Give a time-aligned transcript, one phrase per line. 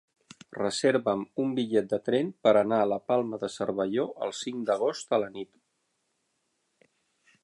[0.57, 5.17] Reserva'm un bitllet de tren per anar a la Palma de Cervelló el cinc d'agost
[5.19, 6.91] a la nit.